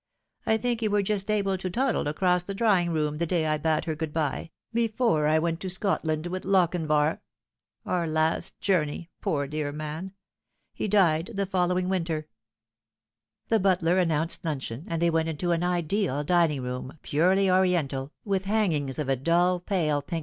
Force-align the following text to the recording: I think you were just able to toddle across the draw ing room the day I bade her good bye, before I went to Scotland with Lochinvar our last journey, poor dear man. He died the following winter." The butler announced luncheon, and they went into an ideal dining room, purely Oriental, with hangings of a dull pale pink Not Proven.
I 0.47 0.57
think 0.57 0.81
you 0.81 0.89
were 0.89 1.03
just 1.03 1.29
able 1.29 1.59
to 1.59 1.69
toddle 1.69 2.07
across 2.07 2.41
the 2.41 2.55
draw 2.55 2.79
ing 2.79 2.89
room 2.89 3.19
the 3.19 3.27
day 3.27 3.45
I 3.45 3.59
bade 3.59 3.85
her 3.85 3.93
good 3.93 4.11
bye, 4.11 4.49
before 4.73 5.27
I 5.27 5.37
went 5.37 5.59
to 5.59 5.69
Scotland 5.69 6.25
with 6.25 6.43
Lochinvar 6.43 7.21
our 7.85 8.07
last 8.07 8.59
journey, 8.59 9.11
poor 9.21 9.45
dear 9.45 9.71
man. 9.71 10.13
He 10.73 10.87
died 10.87 11.27
the 11.35 11.45
following 11.45 11.87
winter." 11.87 12.27
The 13.49 13.59
butler 13.59 13.99
announced 13.99 14.43
luncheon, 14.43 14.85
and 14.87 14.99
they 15.03 15.11
went 15.11 15.29
into 15.29 15.51
an 15.51 15.63
ideal 15.63 16.23
dining 16.23 16.63
room, 16.63 16.97
purely 17.03 17.47
Oriental, 17.51 18.11
with 18.25 18.45
hangings 18.45 18.97
of 18.97 19.07
a 19.07 19.15
dull 19.15 19.59
pale 19.59 20.01
pink 20.01 20.05
Not 20.05 20.07
Proven. 20.09 20.19